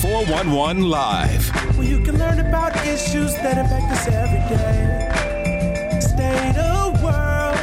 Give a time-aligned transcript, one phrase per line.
[0.00, 1.48] 411 Live.
[1.76, 5.10] Where you can learn about issues that impact us every day.
[6.00, 7.58] State of world,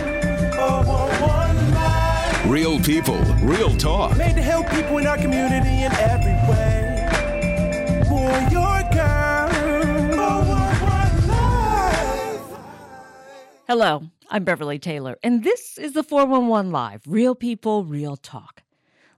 [0.55, 2.51] 411 Live.
[2.51, 4.17] Real people, real talk.
[4.17, 7.07] Made to help people in our community in every way.
[8.09, 9.47] For your girl,
[10.17, 12.41] 411 Live.
[13.65, 18.64] Hello, I'm Beverly Taylor, and this is the 411 Live Real People, Real Talk.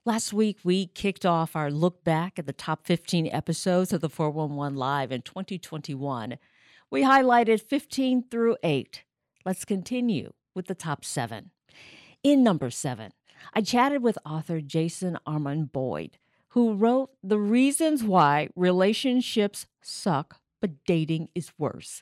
[0.08, 4.08] Last week, we kicked off our look back at the top 15 episodes of the
[4.08, 6.38] 411 Live in 2021.
[6.90, 9.04] We highlighted 15 through 8.
[9.46, 11.52] Let's continue with the top seven.
[12.24, 13.12] In number seven,
[13.54, 16.20] I chatted with author Jason Armand Boyd,
[16.52, 22.02] who wrote The Reasons Why Relationships Suck, but Dating is Worse.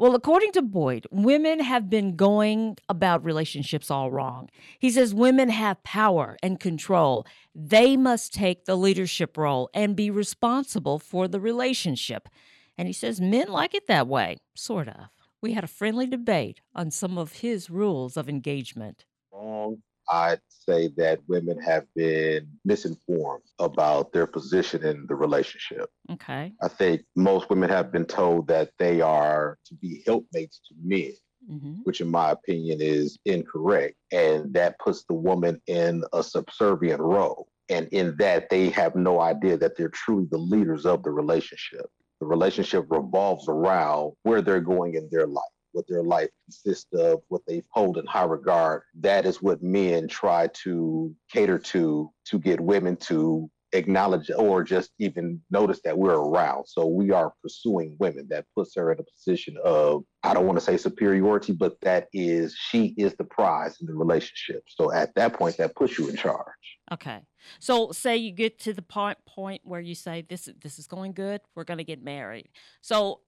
[0.00, 4.48] Well, according to Boyd, women have been going about relationships all wrong.
[4.78, 7.26] He says women have power and control.
[7.54, 12.30] They must take the leadership role and be responsible for the relationship.
[12.78, 15.10] And he says men like it that way, sort of.
[15.42, 19.04] We had a friendly debate on some of his rules of engagement.
[19.30, 19.82] wrong.
[20.10, 25.88] I'd say that women have been misinformed about their position in the relationship.
[26.10, 26.52] Okay.
[26.60, 31.12] I think most women have been told that they are to be helpmates to men,
[31.48, 33.96] hmm which, in my opinion, is incorrect.
[34.12, 37.48] And that puts the woman in a subservient role.
[37.68, 41.86] And in that, they have no idea that they're truly the leaders of the relationship.
[42.20, 47.20] The relationship revolves around where they're going in their life what their life consists of,
[47.28, 48.82] what they hold in high regard.
[49.00, 54.90] That is what men try to cater to to get women to acknowledge or just
[54.98, 56.66] even notice that we're around.
[56.66, 58.26] So we are pursuing women.
[58.28, 62.08] That puts her in a position of, I don't want to say superiority, but that
[62.12, 64.64] is, she is the prize in the relationship.
[64.68, 66.46] So at that point, that puts you in charge.
[66.92, 67.20] Okay.
[67.60, 71.12] So say you get to the point point where you say this this is going
[71.12, 72.48] good, we're going to get married.
[72.80, 73.20] So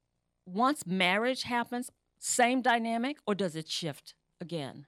[0.45, 1.91] once marriage happens,
[2.23, 4.87] same dynamic or does it shift again?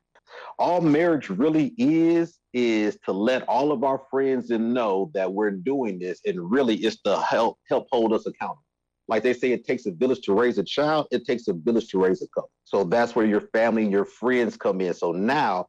[0.58, 5.50] all marriage really is is to let all of our friends and know that we're
[5.50, 8.62] doing this and really it's to help help hold us accountable.
[9.08, 11.88] Like they say it takes a village to raise a child it takes a village
[11.88, 12.50] to raise a couple.
[12.64, 14.94] So that's where your family and your friends come in.
[14.94, 15.66] So now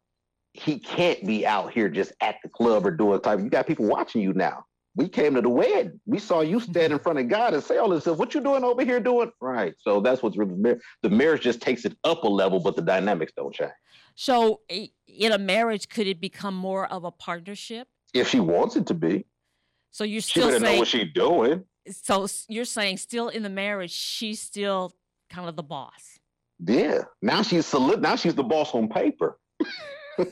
[0.53, 3.39] he can't be out here just at the club or doing type.
[3.39, 6.00] You got people watching you now we came to the wedding.
[6.06, 8.17] We saw you stand in front of God and say all this stuff.
[8.17, 9.31] What you doing over here doing?
[9.41, 9.73] Right.
[9.79, 13.33] So that's what's really the marriage just takes it up a level, but the dynamics
[13.35, 13.72] don't change.
[14.16, 17.88] So eh, in a marriage could it become more of a partnership?
[18.13, 19.25] If she wants it to be,
[19.91, 21.66] So you're she still know what she's doing.
[21.91, 24.94] so you're saying still in the marriage she's still
[25.29, 26.19] kind of the boss.
[26.66, 27.01] Yeah.
[27.22, 28.01] Now she's solid.
[28.01, 29.38] Now she's the boss on paper.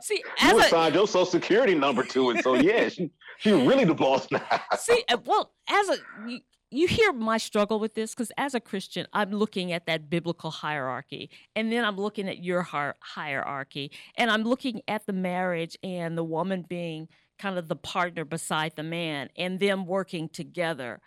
[0.00, 3.52] See, You as a assigned your social security number to it, so yeah, she she
[3.52, 4.42] really the boss now.
[4.78, 5.96] See, uh, well, as a
[6.26, 6.40] you,
[6.70, 10.50] you hear my struggle with this because as a Christian, I'm looking at that biblical
[10.50, 15.76] hierarchy, and then I'm looking at your hier- hierarchy, and I'm looking at the marriage
[15.82, 17.08] and the woman being
[17.38, 21.00] kind of the partner beside the man, and them working together.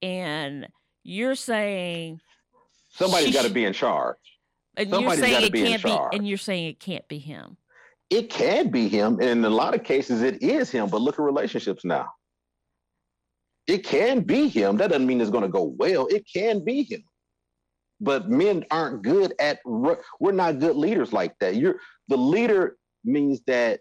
[0.00, 0.68] And
[1.02, 2.20] you're saying,
[2.90, 4.16] somebody's got to be in charge.
[4.76, 7.56] And Somebody's you're saying it be can't be, and you're saying it can't be him.
[8.10, 10.88] It can be him, and in a lot of cases, it is him.
[10.88, 12.08] But look at relationships now.
[13.66, 14.76] It can be him.
[14.76, 16.06] That doesn't mean it's going to go well.
[16.08, 17.04] It can be him.
[18.00, 19.60] But men aren't good at.
[19.64, 21.56] ru- We're not good leaders like that.
[21.56, 21.76] You're
[22.08, 23.80] the leader means that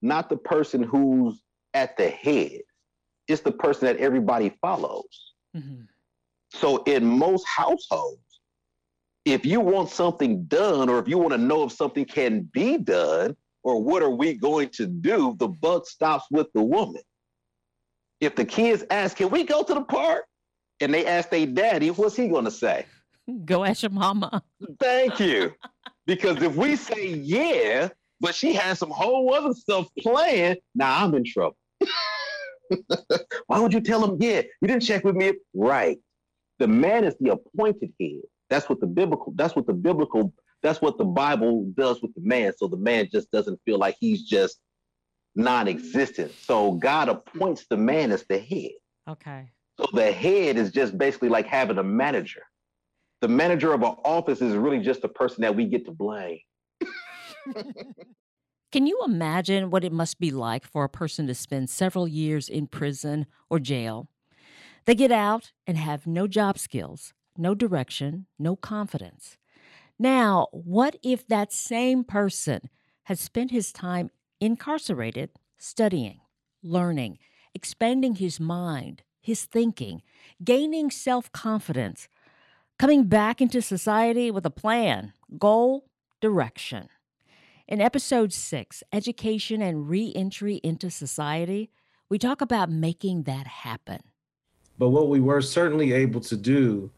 [0.00, 1.42] not the person who's
[1.74, 2.60] at the head.
[3.26, 5.34] It's the person that everybody follows.
[5.56, 5.86] Mhm.
[6.54, 8.22] So in most households,
[9.24, 12.78] if you want something done, or if you want to know if something can be
[12.78, 17.02] done, or what are we going to do, the buck stops with the woman.
[18.20, 20.24] If the kids ask, "Can we go to the park?"
[20.80, 22.86] and they ask their daddy, what's he going to say?
[23.44, 24.42] Go ask your mama.
[24.80, 25.52] Thank you.
[26.06, 27.88] because if we say yeah,
[28.20, 31.56] but she has some whole other stuff planned, now I'm in trouble.
[33.46, 34.42] Why would you tell him yeah?
[34.60, 35.34] You didn't check with me.
[35.54, 35.98] Right.
[36.58, 38.22] The man is the appointed head.
[38.50, 42.22] That's what the biblical, that's what the biblical, that's what the Bible does with the
[42.22, 42.52] man.
[42.56, 44.60] So the man just doesn't feel like he's just
[45.34, 46.32] non-existent.
[46.40, 48.72] So God appoints the man as the head.
[49.08, 49.50] Okay.
[49.78, 52.42] So the head is just basically like having a manager.
[53.20, 56.40] The manager of an office is really just the person that we get to blame.
[58.70, 62.48] Can you imagine what it must be like for a person to spend several years
[62.48, 64.08] in prison or jail?
[64.84, 69.38] They get out and have no job skills, no direction, no confidence.
[69.98, 72.68] Now, what if that same person
[73.04, 76.20] had spent his time incarcerated studying,
[76.62, 77.18] learning,
[77.54, 80.02] expanding his mind, his thinking,
[80.42, 82.08] gaining self confidence,
[82.78, 85.88] coming back into society with a plan, goal,
[86.20, 86.88] direction.
[87.66, 91.70] In episode six, Education and Re Entry into Society,
[92.08, 94.00] we talk about making that happen.
[94.78, 96.90] But what we were certainly able to do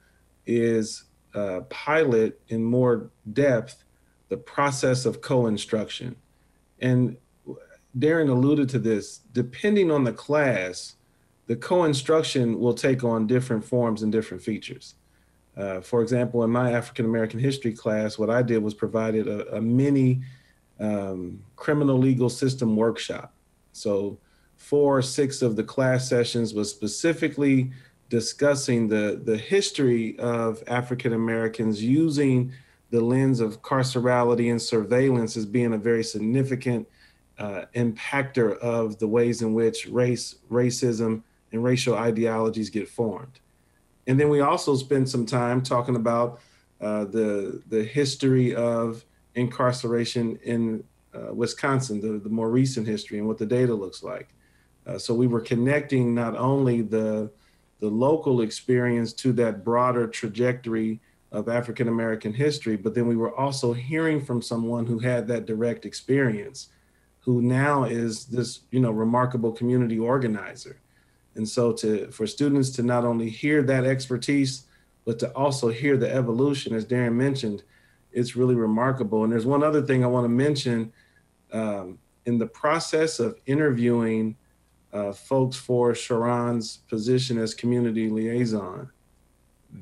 [0.47, 1.05] is
[1.35, 3.85] uh, pilot in more depth
[4.29, 6.17] the process of co instruction.
[6.81, 7.17] And
[7.99, 10.95] Darren alluded to this, depending on the class,
[11.47, 14.95] the co instruction will take on different forms and different features.
[15.57, 19.57] Uh, for example, in my African American history class, what I did was provided a,
[19.57, 20.23] a mini
[20.79, 23.35] um, criminal legal system workshop.
[23.73, 24.19] So,
[24.57, 27.73] four or six of the class sessions was specifically
[28.11, 32.53] discussing the, the history of African Americans using
[32.91, 36.87] the lens of carcerality and surveillance as being a very significant
[37.39, 41.23] uh, impactor of the ways in which race, racism,
[41.53, 43.39] and racial ideologies get formed.
[44.07, 46.41] And then we also spend some time talking about
[46.81, 49.05] uh, the the history of
[49.35, 50.83] incarceration in
[51.15, 54.29] uh, Wisconsin, the, the more recent history, and what the data looks like.
[54.87, 57.31] Uh, so we were connecting not only the
[57.81, 61.01] the local experience to that broader trajectory
[61.33, 65.47] of African American history, but then we were also hearing from someone who had that
[65.47, 66.69] direct experience,
[67.21, 70.81] who now is this you know remarkable community organizer.
[71.37, 74.67] And so to for students to not only hear that expertise,
[75.05, 77.63] but to also hear the evolution, as Darren mentioned,
[78.13, 79.25] it's really remarkable.
[79.25, 80.93] And there's one other thing I want to mention
[81.53, 84.37] um, in the process of interviewing
[84.93, 88.91] uh, folks for Sharon's position as community liaison.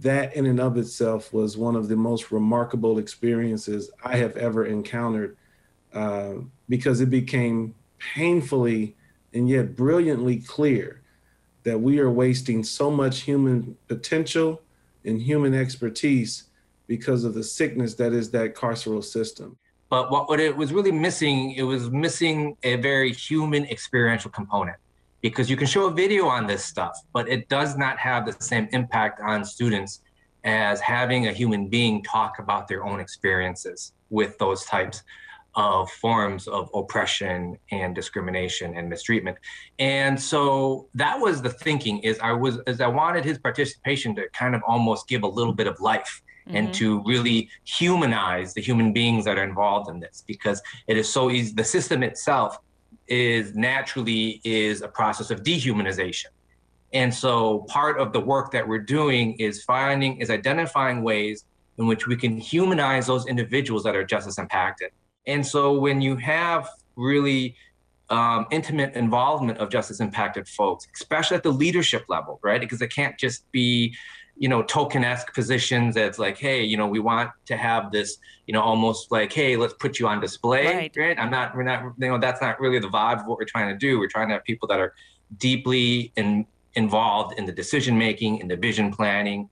[0.01, 4.67] That in and of itself was one of the most remarkable experiences I have ever
[4.67, 5.37] encountered
[5.95, 6.35] uh,
[6.69, 8.97] because it became painfully
[9.33, 11.03] and yet brilliantly clear
[11.63, 14.61] that we are wasting so much human potential
[15.05, 16.45] and human expertise
[16.87, 19.57] because of the sickness that is that carceral system.
[19.91, 24.77] But what, what it was really missing, it was missing a very human experiential component
[25.21, 28.37] because you can show a video on this stuff, but it does not have the
[28.43, 30.03] same impact on students
[30.45, 35.03] as having a human being talk about their own experiences with those types
[35.55, 39.37] of forms of oppression and discrimination and mistreatment.
[39.79, 44.29] And so that was the thinking is I was as I wanted his participation to
[44.33, 46.57] kind of almost give a little bit of life mm-hmm.
[46.57, 51.09] and to really humanize the human beings that are involved in this because it is
[51.09, 52.59] so easy the system itself
[53.09, 56.27] is naturally is a process of dehumanization.
[56.93, 61.45] And so part of the work that we're doing is finding, is identifying ways
[61.79, 64.91] in which we can humanize those individuals that are justice impacted.
[65.27, 67.55] And so when you have really
[68.11, 72.61] um, intimate involvement of justice impacted folks, especially at the leadership level, right?
[72.61, 73.95] Because it can't just be
[74.39, 78.55] you know token-esque positions that's like hey you know we want to have this you
[78.55, 81.19] know almost like hey let's put you on display right, right?
[81.19, 83.69] i'm not we're not you know that's not really the vibe of what we're trying
[83.69, 83.99] to do.
[83.99, 84.95] We're trying to have people that are
[85.37, 89.49] deeply in, involved in the decision making in the vision planning.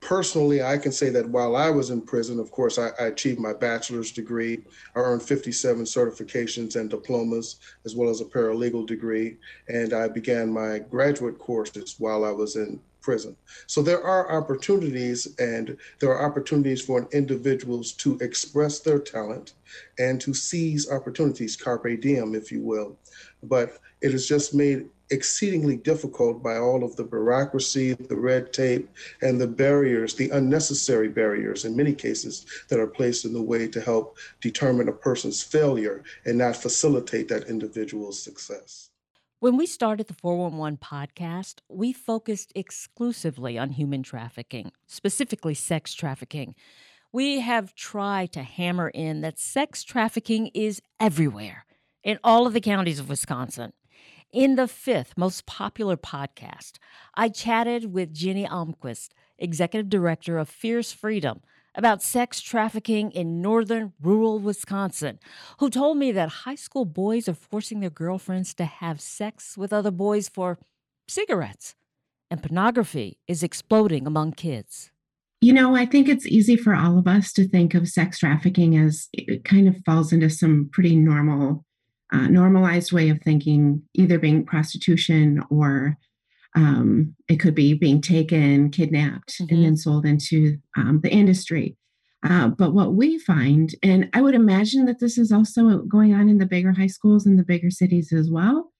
[0.00, 3.40] Personally i can say that while i was in prison of course I, I achieved
[3.40, 4.64] my bachelor's degree.
[4.94, 9.38] I earned 57 certifications and diplomas as well as a paralegal degree.
[9.68, 13.36] And i began my graduate courses while i was in prison.
[13.68, 19.54] So there are opportunities, and there are opportunities for individuals to express their talent
[20.00, 22.98] and to seize opportunities, carpe diem, if you will.
[23.44, 28.90] But it is just made exceedingly difficult by all of the bureaucracy, the red tape,
[29.22, 33.68] and the barriers, the unnecessary barriers in many cases that are placed in the way
[33.68, 38.90] to help determine a person's failure and not facilitate that individual's success.
[39.46, 46.56] When we started the 411 podcast, we focused exclusively on human trafficking, specifically sex trafficking.
[47.12, 51.64] We have tried to hammer in that sex trafficking is everywhere
[52.02, 53.72] in all of the counties of Wisconsin.
[54.32, 56.78] In the fifth most popular podcast,
[57.14, 61.40] I chatted with Jenny Almquist, executive director of Fierce Freedom,
[61.76, 65.18] about sex trafficking in northern rural Wisconsin,
[65.58, 69.72] who told me that high school boys are forcing their girlfriends to have sex with
[69.72, 70.58] other boys for
[71.06, 71.74] cigarettes.
[72.30, 74.90] And pornography is exploding among kids.
[75.40, 78.76] You know, I think it's easy for all of us to think of sex trafficking
[78.76, 81.64] as it kind of falls into some pretty normal,
[82.12, 85.96] uh, normalized way of thinking, either being prostitution or
[86.56, 89.54] um, it could be being taken, kidnapped, mm-hmm.
[89.54, 91.76] and then sold into um, the industry.
[92.28, 96.28] Uh, but what we find, and I would imagine that this is also going on
[96.28, 98.72] in the bigger high schools and the bigger cities as well,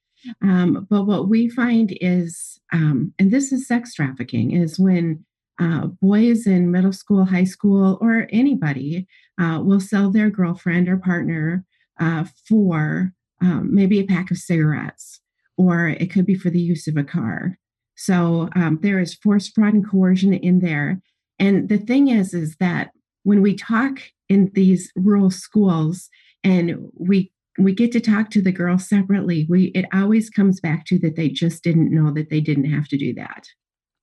[0.42, 5.24] Um, but what we find is, um, and this is sex trafficking, is when
[5.60, 9.06] uh, boys in middle school, high school, or anybody
[9.40, 11.64] uh, will sell their girlfriend or partner
[12.00, 15.20] uh, for um, maybe a pack of cigarettes,
[15.56, 17.58] or it could be for the use of a car.
[17.96, 21.00] So um, there is force, fraud, and coercion in there.
[21.38, 22.90] And the thing is, is that
[23.24, 26.08] when we talk in these rural schools
[26.44, 30.84] and we we get to talk to the girls separately, we it always comes back
[30.86, 33.48] to that they just didn't know that they didn't have to do that.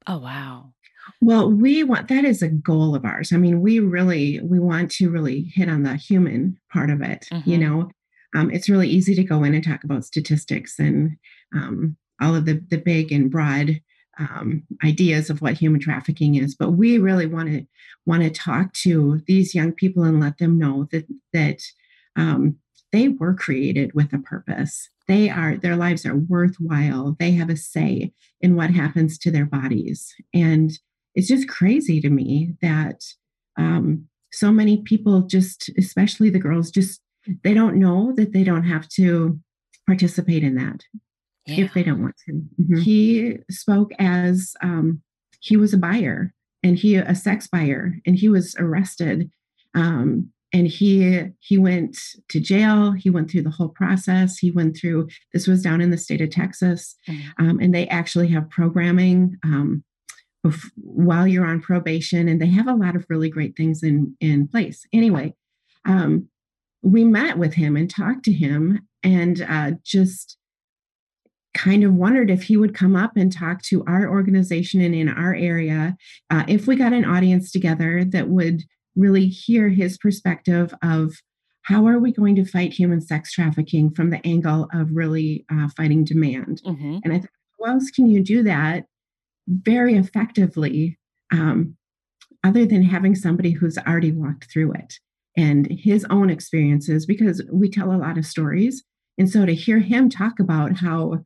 [0.07, 0.73] Oh wow.
[1.21, 3.31] Well, we want that is a goal of ours.
[3.31, 7.27] I mean, we really we want to really hit on the human part of it.
[7.31, 7.49] Mm-hmm.
[7.49, 7.91] You know,
[8.35, 11.17] um, it's really easy to go in and talk about statistics and
[11.53, 13.81] um, all of the the big and broad
[14.19, 17.65] um, ideas of what human trafficking is, but we really want to
[18.05, 21.61] want to talk to these young people and let them know that that
[22.15, 22.57] um,
[22.91, 24.89] they were created with a purpose.
[25.07, 27.15] They are their lives are worthwhile.
[27.19, 30.71] They have a say in what happens to their bodies, and
[31.15, 33.03] it's just crazy to me that
[33.57, 37.01] um, so many people just, especially the girls, just
[37.43, 39.39] they don't know that they don't have to
[39.85, 40.83] participate in that
[41.45, 41.65] yeah.
[41.65, 42.33] if they don't want to.
[42.33, 42.77] Mm-hmm.
[42.79, 45.01] He spoke as um,
[45.39, 46.33] he was a buyer
[46.63, 49.29] and he a sex buyer, and he was arrested.
[49.75, 51.97] Um, and he he went
[52.29, 52.91] to jail.
[52.91, 54.37] He went through the whole process.
[54.37, 55.09] He went through.
[55.33, 57.45] This was down in the state of Texas, mm-hmm.
[57.45, 59.83] um, and they actually have programming um,
[60.75, 64.47] while you're on probation, and they have a lot of really great things in in
[64.47, 64.85] place.
[64.93, 65.33] Anyway,
[65.85, 66.29] um,
[66.81, 70.37] we met with him and talked to him, and uh, just
[71.53, 75.07] kind of wondered if he would come up and talk to our organization and in
[75.07, 75.95] our area
[76.29, 78.63] uh, if we got an audience together that would
[78.95, 81.13] really hear his perspective of
[81.63, 85.67] how are we going to fight human sex trafficking from the angle of really uh,
[85.77, 86.61] fighting demand.
[86.65, 86.97] Mm-hmm.
[87.03, 87.29] and i thought
[87.63, 88.85] how else can you do that
[89.47, 90.97] very effectively
[91.31, 91.75] um,
[92.43, 94.95] other than having somebody who's already walked through it
[95.35, 97.05] and his own experiences?
[97.05, 98.83] Because we tell a lot of stories.
[99.17, 101.23] And so to hear him talk about how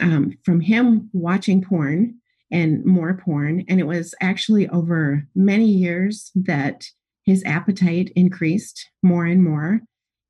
[0.00, 2.14] um, from him watching porn
[2.50, 3.64] and more porn.
[3.68, 6.84] And it was actually over many years that
[7.24, 9.80] his appetite increased more and more.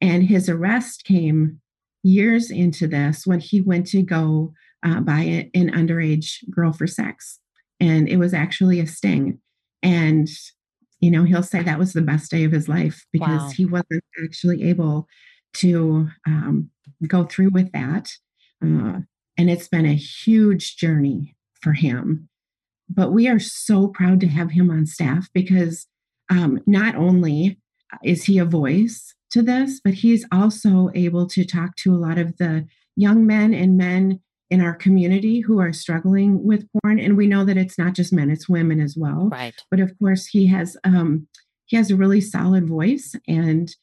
[0.00, 1.60] And his arrest came
[2.02, 4.52] years into this when he went to go
[4.84, 7.40] uh, buy an underage girl for sex.
[7.80, 9.40] And it was actually a sting.
[9.82, 10.28] And,
[11.00, 13.50] you know, he'll say that was the best day of his life because wow.
[13.50, 15.06] he wasn't actually able
[15.54, 16.70] to um,
[17.06, 18.10] go through with that.
[18.64, 19.00] Uh,
[19.38, 22.28] and it's been a huge journey for him.
[22.90, 25.86] But we are so proud to have him on staff because
[26.28, 27.58] um, not only
[28.02, 32.18] is he a voice to this, but he's also able to talk to a lot
[32.18, 32.66] of the
[32.96, 36.98] young men and men in our community who are struggling with porn.
[36.98, 39.28] And we know that it's not just men, it's women as well.
[39.30, 39.54] Right.
[39.70, 41.28] But of course, he has um,
[41.66, 43.74] he has a really solid voice and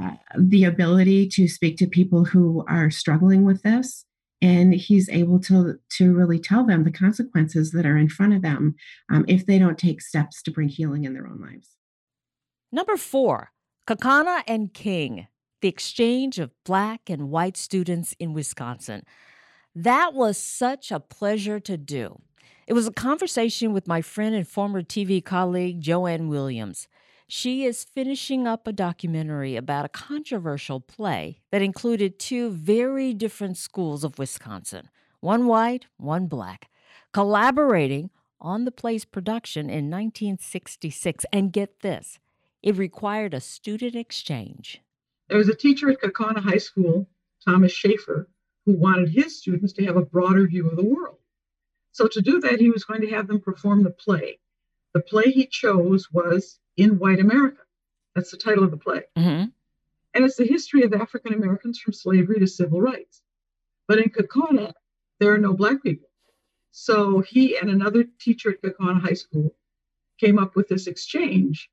[0.00, 4.04] uh, the ability to speak to people who are struggling with this
[4.44, 8.42] and he's able to to really tell them the consequences that are in front of
[8.42, 8.74] them
[9.10, 11.70] um, if they don't take steps to bring healing in their own lives.
[12.70, 13.52] Number four
[13.88, 15.28] Kaukauna and king
[15.62, 19.02] the exchange of black and white students in wisconsin.
[19.74, 22.20] That was such a pleasure to do.
[22.66, 26.86] It was a conversation with my friend and former tv colleague joanne williams
[27.26, 33.56] she is finishing up a documentary about a controversial play that included two very different
[33.56, 34.88] schools of Wisconsin
[35.20, 36.68] one white, one black,
[37.14, 41.24] collaborating on the play's production in 1966.
[41.32, 42.18] And get this
[42.62, 44.82] it required a student exchange.
[45.28, 47.08] There was a teacher at Kaukauna High School,
[47.44, 48.28] Thomas Schaefer,
[48.66, 51.18] who wanted his students to have a broader view of the world.
[51.92, 54.40] So, to do that, he was going to have them perform the play.
[54.92, 57.62] The play he chose was in White America.
[58.14, 59.02] That's the title of the play.
[59.16, 59.46] Mm-hmm.
[60.14, 63.22] And it's the history of African Americans from slavery to civil rights.
[63.88, 64.72] But in Kaukauna,
[65.18, 66.08] there are no Black people.
[66.70, 69.54] So he and another teacher at Kaukauna High School
[70.18, 71.70] came up with this exchange,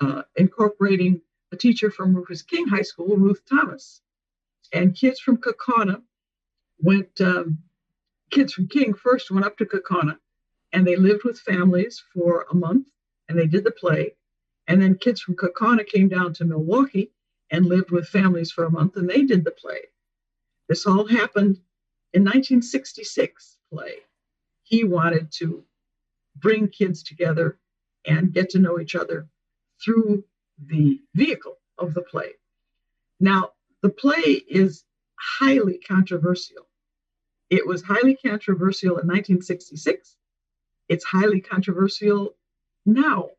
[0.00, 1.20] uh, incorporating
[1.52, 4.00] a teacher from Rufus King High School, Ruth Thomas.
[4.72, 6.02] And kids from Kaukauna
[6.78, 7.58] went, um,
[8.30, 10.16] kids from King first went up to Kaukauna
[10.72, 12.86] and they lived with families for a month
[13.28, 14.14] and they did the play.
[14.68, 17.12] And then kids from Kaukauna came down to Milwaukee
[17.50, 19.80] and lived with families for a month, and they did the play.
[20.68, 21.60] This all happened
[22.14, 23.96] in 1966 play.
[24.64, 25.64] He wanted to
[26.36, 27.58] bring kids together
[28.06, 29.28] and get to know each other
[29.84, 30.24] through
[30.66, 32.32] the vehicle of the play.
[33.20, 33.52] Now,
[33.82, 34.84] the play is
[35.18, 36.64] highly controversial
[37.50, 40.16] It was highly controversial in 1966.
[40.88, 42.36] It's highly controversial
[42.86, 43.30] now.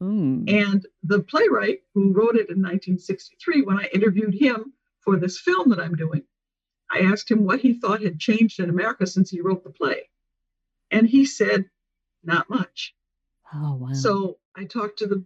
[0.00, 0.50] Mm.
[0.50, 5.70] And the playwright who wrote it in 1963, when I interviewed him for this film
[5.70, 6.22] that I'm doing,
[6.90, 10.08] I asked him what he thought had changed in America since he wrote the play.
[10.90, 11.64] And he said,
[12.22, 12.94] not much.
[13.54, 13.92] Oh wow.
[13.92, 15.24] So I talked to the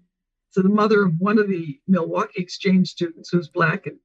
[0.53, 3.99] to the mother of one of the Milwaukee Exchange students who's black, and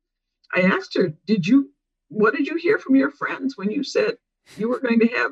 [0.53, 1.71] I asked her, "Did you?
[2.07, 4.17] What did you hear from your friends when you said
[4.57, 5.31] you were going to have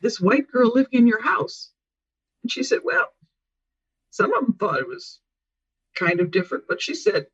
[0.00, 1.70] this white girl living in your house?"
[2.42, 3.08] And she said, "Well,
[4.10, 5.20] some of them thought it was
[5.94, 7.26] kind of different, but she said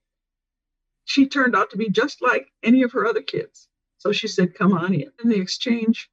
[1.05, 3.69] she turned out to be just like any of her other kids.
[3.99, 6.11] So she said, "Come on in." And the exchange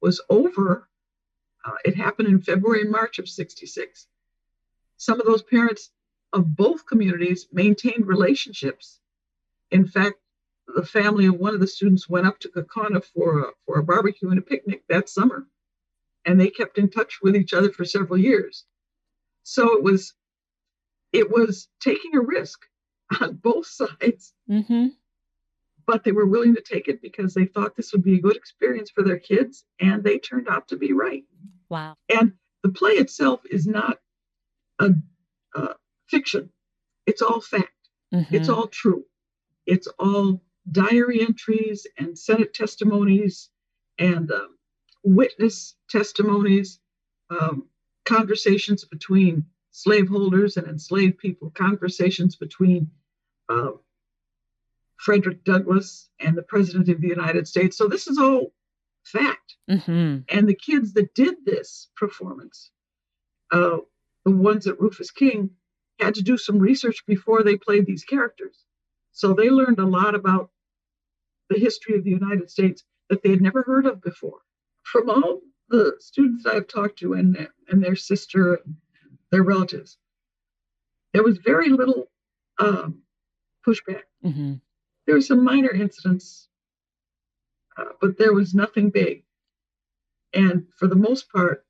[0.00, 0.88] was over.
[1.64, 4.06] Uh, it happened in February and March of '66.
[4.96, 5.90] Some of those parents
[6.32, 9.00] of both communities maintained relationships.
[9.70, 10.18] In fact,
[10.66, 13.82] the family of one of the students went up to Kaukauna for a, for a
[13.82, 15.46] barbecue and a picnic that summer,
[16.24, 18.64] and they kept in touch with each other for several years.
[19.42, 20.14] So it was
[21.12, 22.60] it was taking a risk
[23.20, 24.88] on both sides, mm-hmm.
[25.86, 28.36] but they were willing to take it because they thought this would be a good
[28.36, 31.24] experience for their kids, and they turned out to be right.
[31.68, 31.96] Wow.
[32.08, 32.32] And
[32.62, 33.98] the play itself is not
[34.78, 34.90] a,
[35.54, 35.74] a
[36.08, 36.50] fiction.
[37.06, 37.72] It's all fact.
[38.12, 38.32] Mhm.
[38.32, 39.04] It's all true.
[39.66, 43.50] It's all diary entries and Senate testimonies
[43.98, 44.56] and um,
[45.02, 46.78] witness testimonies,
[47.30, 47.66] um,
[48.04, 52.90] conversations between slaveholders and enslaved people, conversations between
[53.48, 53.72] uh,
[54.96, 57.76] Frederick Douglass and the President of the United States.
[57.76, 58.52] So this is all
[59.04, 59.56] fact.
[59.68, 60.24] Mhm.
[60.28, 62.70] And the kids that did this performance,
[63.50, 63.78] uh,
[64.24, 65.50] the ones at Rufus King,
[65.98, 68.64] had to do some research before they played these characters.
[69.12, 70.50] So they learned a lot about
[71.48, 74.40] the history of the United States that they had never heard of before.
[74.84, 78.76] From all the students I've talked to and, their- and their sister, and
[79.32, 79.98] their relatives,
[81.12, 82.10] there was very little
[82.58, 83.02] um,
[83.66, 84.02] pushback.
[84.24, 84.60] Mhm.
[85.06, 86.48] There were some minor incidents,
[87.76, 89.24] uh, but there was nothing big.
[90.34, 91.66] And for the most part,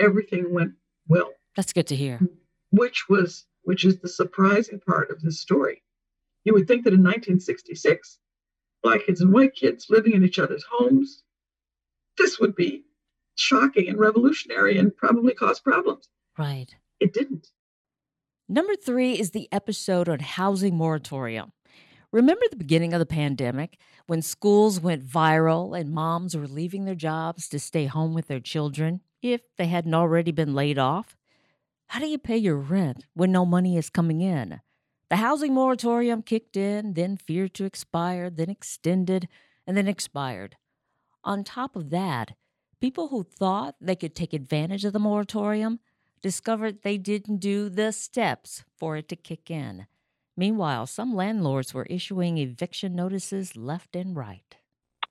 [0.00, 0.72] everything went
[1.08, 2.18] well, That's good to hear.
[2.70, 5.82] which was which is the surprising part of this story.
[6.44, 8.18] You would think that in 1966,
[8.82, 11.22] black kids and white kids living in each other's homes,
[12.16, 12.84] this would be
[13.36, 16.08] shocking and revolutionary and probably cause problems.
[16.36, 16.74] Right.
[17.00, 17.50] It didn't.
[18.48, 21.52] Number three is the episode on housing moratorium.
[22.12, 26.94] Remember the beginning of the pandemic when schools went viral and moms were leaving their
[26.94, 31.16] jobs to stay home with their children if they hadn't already been laid off?
[31.88, 34.60] How do you pay your rent when no money is coming in?
[35.10, 39.28] The housing moratorium kicked in, then feared to expire, then extended,
[39.66, 40.56] and then expired.
[41.22, 42.32] On top of that,
[42.80, 45.80] people who thought they could take advantage of the moratorium
[46.22, 49.86] discovered they didn't do the steps for it to kick in.
[50.36, 54.56] Meanwhile, some landlords were issuing eviction notices left and right.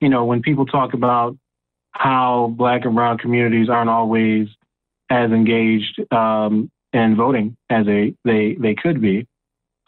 [0.00, 1.36] you know, when people talk about
[1.92, 4.48] how black and brown communities aren't always
[5.10, 9.26] as engaged um, in voting as they, they, they could be.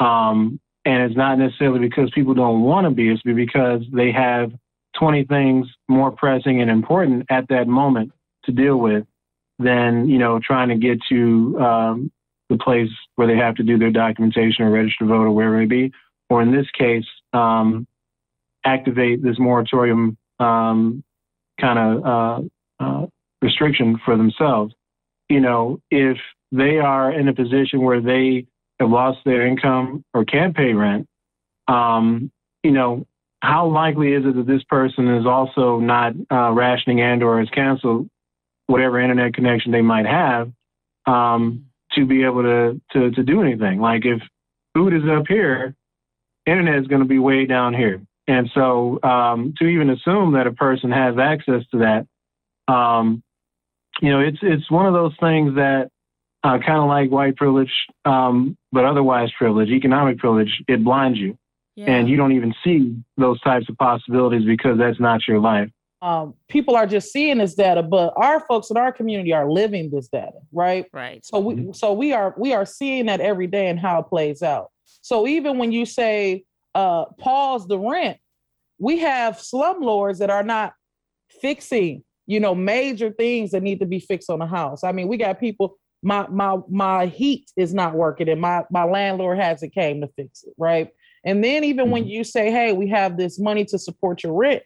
[0.01, 4.53] Um, and it's not necessarily because people don't want to be, it's because they have
[4.99, 8.13] 20 things more pressing and important at that moment
[8.45, 9.05] to deal with
[9.59, 12.13] than, you know, trying to get to um,
[12.49, 15.57] the place where they have to do their documentation or register to vote or wherever
[15.57, 15.93] it may be.
[16.31, 17.87] Or in this case, um,
[18.65, 21.03] activate this moratorium um,
[21.61, 23.07] kind of uh, uh,
[23.43, 24.75] restriction for themselves.
[25.29, 26.19] You know, if
[26.53, 28.47] they are in a position where they
[28.81, 31.07] have lost their income or can't pay rent,
[31.67, 32.31] um,
[32.63, 33.07] you know,
[33.41, 37.49] how likely is it that this person is also not uh, rationing and or has
[37.51, 38.09] canceled
[38.67, 40.51] whatever internet connection they might have
[41.07, 43.81] um, to be able to, to to do anything?
[43.81, 44.21] Like if
[44.75, 45.75] food is up here,
[46.47, 48.01] internet is going to be way down here.
[48.27, 53.23] And so um, to even assume that a person has access to that, um,
[54.03, 55.91] you know, it's it's one of those things that
[56.45, 57.73] uh, kind of like white privilege,
[58.05, 61.37] um, but otherwise privilege, economic privilege, it blinds you,
[61.87, 65.71] and you don't even see those types of possibilities because that's not your life.
[66.01, 69.91] um, people are just seeing this data, but our folks in our community are living
[69.91, 70.87] this data, right?
[70.93, 71.25] Right.
[71.25, 74.43] So we so we are we are seeing that every day and how it plays
[74.43, 74.69] out.
[75.03, 78.19] So even when you say uh, pause the rent,
[78.79, 80.75] we have slumlords that are not
[81.41, 84.85] fixing, you know, major things that need to be fixed on the house.
[84.85, 85.79] I mean, we got people.
[86.01, 90.45] My my my heat is not working, and my my landlord hasn't came to fix
[90.45, 90.91] it, right?
[91.25, 94.63] And then even when you say, "Hey, we have this money to support your rent,"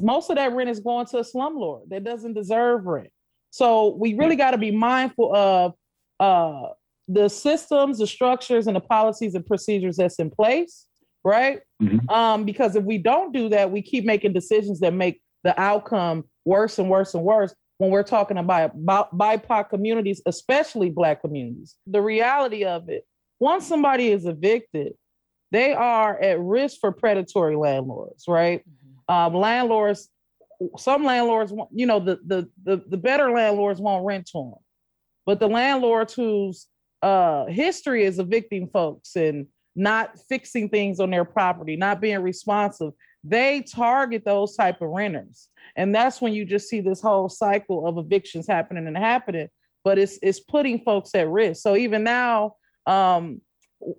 [0.00, 3.10] most of that rent is going to a slumlord that doesn't deserve rent.
[3.50, 5.74] So we really got to be mindful of
[6.20, 6.68] uh,
[7.08, 10.86] the systems, the structures, and the policies and procedures that's in place,
[11.24, 11.60] right?
[11.82, 12.08] Mm-hmm.
[12.08, 16.24] Um, because if we don't do that, we keep making decisions that make the outcome
[16.44, 21.76] worse and worse and worse when we're talking about, about BIPOC communities, especially Black communities.
[21.86, 23.04] The reality of it,
[23.40, 24.92] once somebody is evicted,
[25.50, 28.60] they are at risk for predatory landlords, right?
[28.60, 29.14] Mm-hmm.
[29.14, 30.08] Um, landlords,
[30.76, 34.54] some landlords, you know, the, the the the better landlords won't rent to them,
[35.26, 36.66] but the landlords whose
[37.02, 42.92] uh, history is evicting folks and not fixing things on their property, not being responsive,
[43.24, 47.86] they target those type of renters, and that's when you just see this whole cycle
[47.86, 49.48] of evictions happening and happening.
[49.82, 51.62] But it's it's putting folks at risk.
[51.62, 53.40] So even now, um,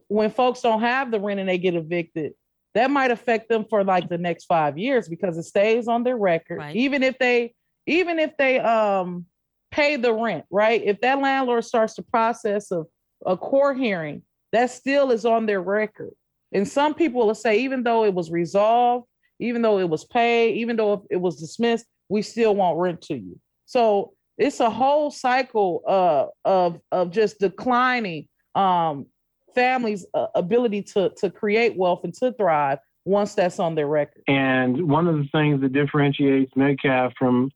[0.07, 2.33] when folks don't have the rent and they get evicted,
[2.73, 6.17] that might affect them for like the next five years because it stays on their
[6.17, 6.59] record.
[6.59, 6.75] Right.
[6.75, 7.53] Even if they,
[7.87, 9.25] even if they um
[9.71, 10.81] pay the rent, right?
[10.83, 12.87] If that landlord starts the process of
[13.25, 16.11] a court hearing, that still is on their record.
[16.53, 19.07] And some people will say, even though it was resolved,
[19.39, 23.15] even though it was paid, even though it was dismissed, we still won't rent to
[23.15, 23.39] you.
[23.65, 29.05] So it's a whole cycle uh, of of just declining um,
[29.53, 34.23] families' uh, ability to to create wealth and to thrive once that's on their record.
[34.27, 37.51] And one of the things that differentiates Metcalfe from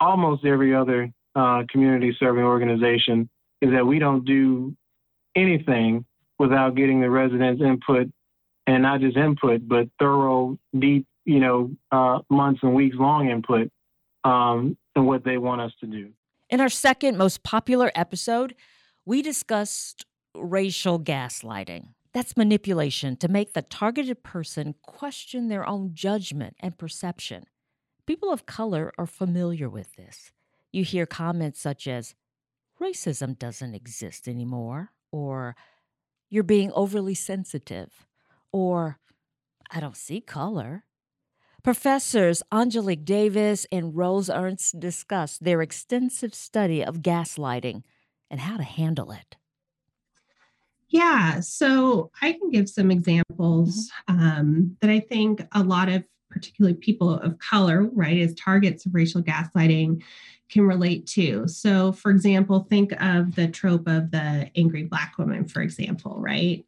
[0.00, 3.28] almost every other uh, community serving organization
[3.60, 4.76] is that we don't do
[5.34, 6.04] anything
[6.38, 8.08] without getting the residents' input,
[8.66, 13.70] and not just input, but thorough, deep, you know, uh, months and weeks long input
[14.24, 16.10] um, and what they want us to do.
[16.50, 18.54] In our second most popular episode,
[19.06, 21.88] we discussed racial gaslighting.
[22.12, 27.44] That's manipulation to make the targeted person question their own judgment and perception.
[28.06, 30.32] People of color are familiar with this.
[30.72, 32.14] You hear comments such as,
[32.80, 35.54] racism doesn't exist anymore, or
[36.28, 38.06] you're being overly sensitive,
[38.52, 38.98] or
[39.70, 40.84] I don't see color.
[41.62, 47.84] Professors Angelique Davis and Rose Ernst discuss their extensive study of gaslighting
[48.28, 49.36] and how to handle it.
[50.92, 54.20] Yeah, so I can give some examples mm-hmm.
[54.20, 58.94] um, that I think a lot of, particularly people of color, right, as targets of
[58.94, 60.02] racial gaslighting
[60.50, 61.48] can relate to.
[61.48, 66.64] So, for example, think of the trope of the angry Black woman, for example, right?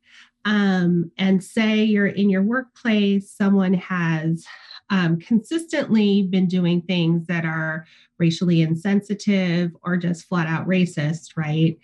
[0.46, 4.46] Um, and say you're in your workplace, someone has
[4.88, 7.86] um, consistently been doing things that are
[8.18, 11.78] racially insensitive or just flat out racist, right?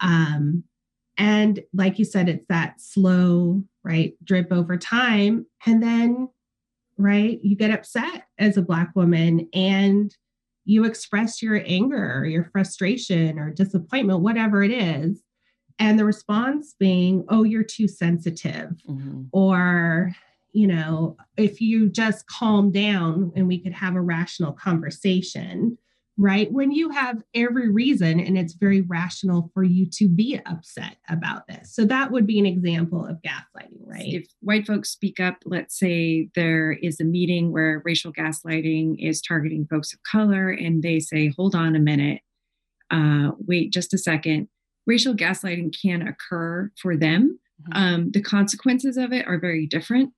[0.00, 0.64] Um,
[1.16, 5.46] and like you said, it's that slow, right, drip over time.
[5.66, 6.28] And then,
[6.98, 10.14] right, you get upset as a Black woman and
[10.64, 15.22] you express your anger or your frustration or disappointment, whatever it is.
[15.78, 18.70] And the response being, oh, you're too sensitive.
[18.88, 19.24] Mm-hmm.
[19.32, 20.12] Or,
[20.52, 25.76] you know, if you just calm down and we could have a rational conversation,
[26.16, 26.50] right?
[26.52, 31.46] When you have every reason and it's very rational for you to be upset about
[31.48, 31.74] this.
[31.74, 34.06] So that would be an example of gaslighting, right?
[34.06, 39.20] If white folks speak up, let's say there is a meeting where racial gaslighting is
[39.20, 42.20] targeting folks of color and they say, hold on a minute,
[42.90, 44.48] uh, wait just a second.
[44.86, 47.40] Racial gaslighting can occur for them.
[47.62, 47.82] Mm-hmm.
[47.82, 50.12] Um, the consequences of it are very different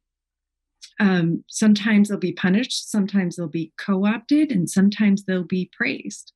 [1.00, 6.32] um, sometimes they'll be punished, sometimes they'll be co opted, and sometimes they'll be praised.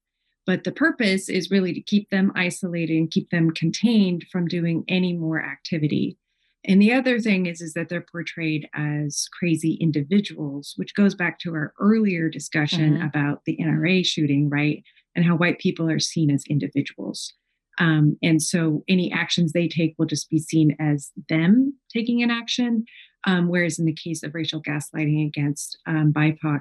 [0.46, 4.84] But the purpose is really to keep them isolated and keep them contained from doing
[4.88, 6.16] any more activity.
[6.64, 11.38] And the other thing is, is that they're portrayed as crazy individuals, which goes back
[11.40, 13.06] to our earlier discussion mm-hmm.
[13.06, 14.82] about the NRA shooting, right?
[15.16, 17.32] And how white people are seen as individuals.
[17.78, 22.30] Um, and so any actions they take will just be seen as them taking an
[22.30, 22.84] action
[23.26, 26.60] um, whereas in the case of racial gaslighting against um, BIPOC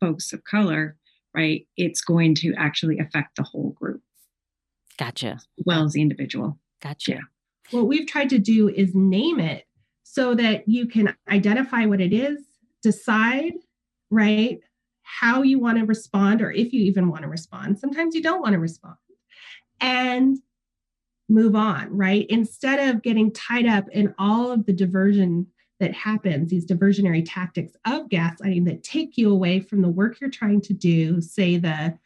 [0.00, 0.96] folks of color,
[1.34, 4.00] right, it's going to actually affect the whole group.
[4.98, 5.32] Gotcha.
[5.32, 6.58] As well as the individual.
[6.82, 7.12] Gotcha.
[7.12, 7.20] Yeah.
[7.70, 9.64] What we've tried to do is name it
[10.02, 12.38] so that you can identify what it is,
[12.82, 13.52] decide,
[14.10, 14.58] right,
[15.02, 17.78] how you want to respond, or if you even want to respond.
[17.78, 18.96] Sometimes you don't want to respond.
[19.80, 20.38] And
[21.28, 22.26] move on, right?
[22.28, 25.46] Instead of getting tied up in all of the diversion
[25.80, 30.30] that happens, these diversionary tactics of gaslighting that take you away from the work you're
[30.30, 31.96] trying to do, say the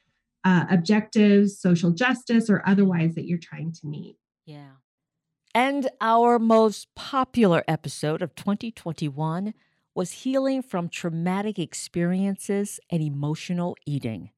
[0.45, 4.17] uh, objectives, social justice, or otherwise that you're trying to meet.
[4.45, 4.73] Yeah.
[5.55, 9.55] And our most popular episode of 2021
[9.95, 14.31] was healing from traumatic experiences and emotional eating.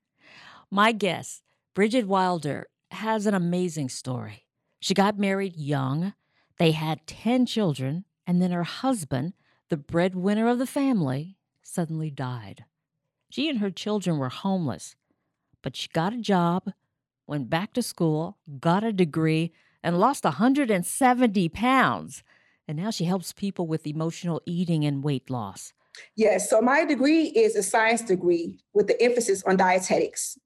[0.71, 1.43] My guest,
[1.75, 4.47] Bridget Wilder, has an amazing story.
[4.81, 6.15] She got married young,
[6.59, 9.35] they had 10 children, and then her husband,
[9.69, 12.65] the breadwinner of the family, suddenly died.
[13.31, 14.97] She and her children were homeless,
[15.63, 16.73] but she got a job,
[17.27, 22.23] went back to school, got a degree, and lost 170 pounds.
[22.67, 25.73] And now she helps people with emotional eating and weight loss.
[26.17, 30.39] Yes, so my degree is a science degree with the emphasis on dietetics.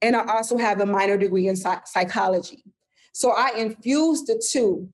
[0.00, 2.64] And I also have a minor degree in psychology.
[3.12, 4.88] So I infused the two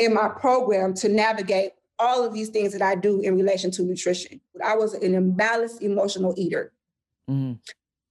[0.00, 3.82] in my program to navigate all of these things that I do in relation to
[3.82, 4.40] nutrition.
[4.64, 6.72] I was an imbalanced emotional eater.
[7.30, 7.58] Mm.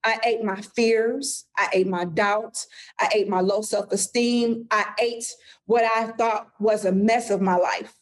[0.06, 1.46] I ate my fears.
[1.58, 2.68] I ate my doubts.
[3.00, 4.68] I ate my low self esteem.
[4.72, 5.26] I ate
[5.66, 7.94] what I thought was a mess of my life.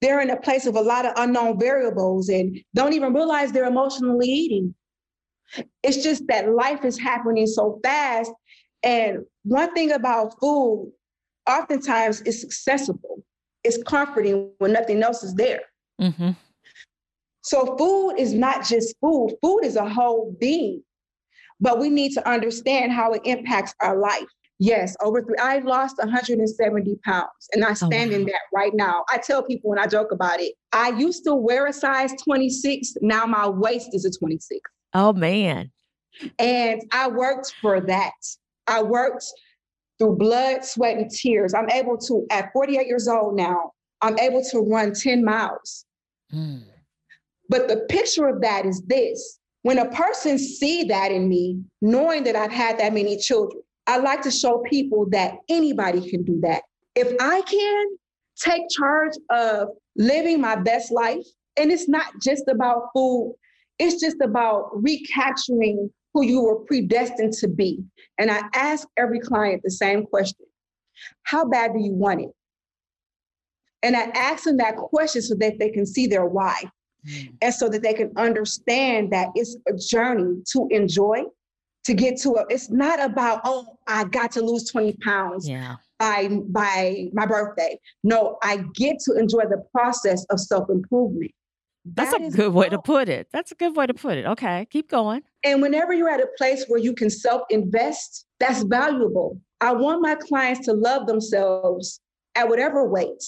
[0.00, 3.64] They're in a place of a lot of unknown variables and don't even realize they're
[3.64, 4.74] emotionally eating.
[5.82, 8.32] It's just that life is happening so fast.
[8.82, 10.92] And one thing about food,
[11.48, 13.24] oftentimes it's accessible,
[13.64, 15.62] it's comforting when nothing else is there.
[16.00, 16.30] Mm-hmm.
[17.42, 20.82] So, food is not just food, food is a whole being
[21.60, 24.26] but we need to understand how it impacts our life.
[24.60, 28.20] Yes, over three, I lost 170 pounds and I oh, stand oh, wow.
[28.20, 29.04] in that right now.
[29.08, 32.94] I tell people when I joke about it, I used to wear a size 26.
[33.00, 34.60] Now my waist is a 26.
[34.94, 35.70] Oh, man.
[36.40, 38.12] And I worked for that.
[38.66, 39.24] I worked
[39.98, 41.54] through blood, sweat, and tears.
[41.54, 45.84] I'm able to, at 48 years old now, I'm able to run 10 miles.
[46.32, 46.64] Mm.
[47.48, 52.24] But the picture of that is this when a person see that in me, knowing
[52.24, 56.38] that I've had that many children, I like to show people that anybody can do
[56.42, 56.62] that.
[56.94, 57.86] If I can
[58.38, 63.34] take charge of living my best life, and it's not just about food,
[63.78, 67.84] it's just about recapturing who you were predestined to be.
[68.18, 70.46] And I ask every client the same question
[71.24, 72.30] How bad do you want it?
[73.82, 76.62] And I ask them that question so that they can see their why.
[77.08, 77.36] Mm.
[77.42, 81.22] And so that they can understand that it's a journey to enjoy,
[81.84, 85.76] to get to a, it's not about, oh, I got to lose 20 pounds yeah.
[85.98, 87.78] by by my birthday.
[88.02, 91.30] No, I get to enjoy the process of self-improvement.
[91.94, 93.28] That's that a good way to put it.
[93.32, 94.26] That's a good way to put it.
[94.26, 95.22] Okay, keep going.
[95.44, 99.40] And whenever you're at a place where you can self invest, that's valuable.
[99.60, 102.00] I want my clients to love themselves
[102.34, 103.22] at whatever weight,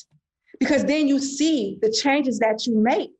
[0.58, 3.10] because then you see the changes that you make.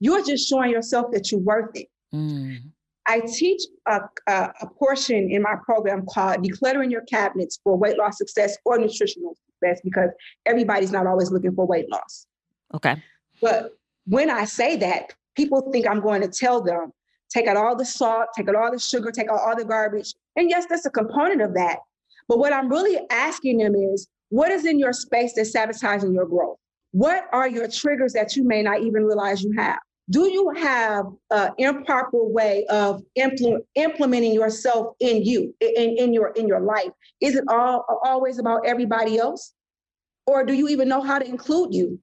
[0.00, 1.88] You're just showing yourself that you're worth it.
[2.14, 2.58] Mm.
[3.06, 7.96] I teach a, a, a, portion in my program called Decluttering Your Cabinets for Weight
[7.96, 10.10] Loss Success or Nutritional Success because
[10.44, 12.26] everybody's not always looking for weight loss.
[12.74, 13.02] Okay.
[13.40, 13.77] But
[14.08, 16.92] when I say that, people think I'm going to tell them
[17.30, 20.14] take out all the salt, take out all the sugar, take out all the garbage.
[20.36, 21.80] And yes, that's a component of that.
[22.26, 26.26] But what I'm really asking them is what is in your space that's sabotaging your
[26.26, 26.56] growth?
[26.92, 29.78] What are your triggers that you may not even realize you have?
[30.10, 36.28] do you have an improper way of impl- implementing yourself in you in, in your
[36.30, 36.90] in your life
[37.20, 39.52] is it all always about everybody else
[40.26, 42.00] or do you even know how to include you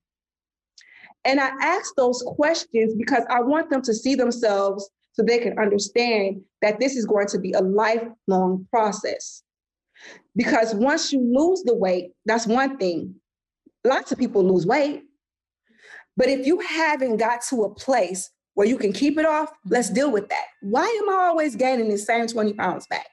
[1.25, 5.57] and i ask those questions because i want them to see themselves so they can
[5.59, 9.43] understand that this is going to be a lifelong process
[10.35, 13.15] because once you lose the weight that's one thing
[13.83, 15.03] lots of people lose weight
[16.17, 19.89] but if you haven't got to a place where you can keep it off, let's
[19.89, 20.45] deal with that.
[20.61, 23.07] Why am I always gaining the same 20 pounds back?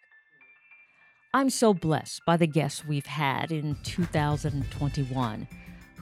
[1.34, 5.48] I'm so blessed by the guests we've had in 2021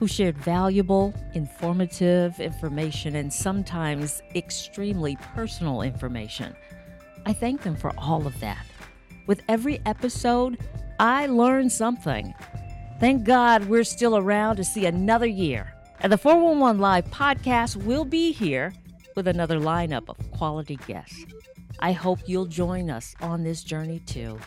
[0.01, 6.55] who shared valuable, informative information and sometimes extremely personal information.
[7.27, 8.65] I thank them for all of that.
[9.27, 10.57] With every episode,
[10.99, 12.33] I learn something.
[12.99, 18.05] Thank God we're still around to see another year and the 411 Live podcast will
[18.05, 18.73] be here
[19.15, 21.25] with another lineup of quality guests.
[21.79, 24.39] I hope you'll join us on this journey too.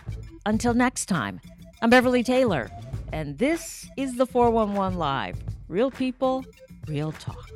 [0.46, 1.40] Until next time,
[1.80, 2.72] I'm Beverly Taylor,
[3.14, 6.44] and this is the 411 Live Real People,
[6.88, 7.50] Real Talk.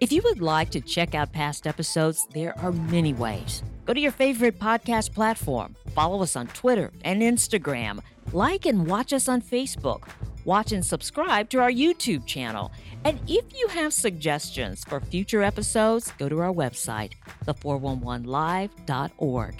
[0.00, 3.62] If you would like to check out past episodes, there are many ways.
[3.84, 8.00] Go to your favorite podcast platform, follow us on Twitter and Instagram,
[8.32, 10.08] like and watch us on Facebook
[10.48, 12.72] Watch and subscribe to our YouTube channel.
[13.04, 17.12] And if you have suggestions for future episodes, go to our website,
[17.44, 19.54] the411live.org.